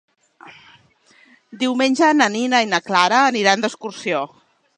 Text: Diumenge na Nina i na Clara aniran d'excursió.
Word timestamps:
Diumenge 1.63 2.09
na 2.21 2.29
Nina 2.37 2.63
i 2.65 2.71
na 2.73 2.81
Clara 2.89 3.21
aniran 3.31 3.67
d'excursió. 3.67 4.25